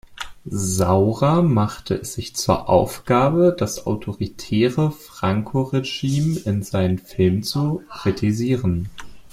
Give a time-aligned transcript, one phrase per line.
[0.49, 8.89] Saura machte es sich zur Aufgabe, das autoritäre Franco-Regime in seinen Filmen zu kritisieren.